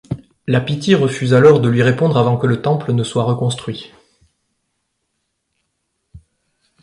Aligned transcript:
La 0.47 0.61
Pythie 0.61 0.95
refuse 0.95 1.35
alors 1.35 1.59
de 1.59 1.69
lui 1.69 1.83
répondre 1.83 2.17
avant 2.17 2.35
que 2.35 2.47
le 2.47 2.59
temple 2.59 2.91
ne 2.91 3.03
soit 3.03 3.21
reconstruit. 3.23 3.91